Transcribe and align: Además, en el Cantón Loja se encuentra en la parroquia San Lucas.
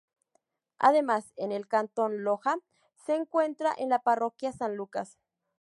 Además, 0.79 1.31
en 1.35 1.51
el 1.51 1.67
Cantón 1.67 2.23
Loja 2.23 2.55
se 3.05 3.13
encuentra 3.13 3.71
en 3.77 3.89
la 3.89 3.99
parroquia 4.01 4.51
San 4.51 4.75
Lucas. 4.75 5.19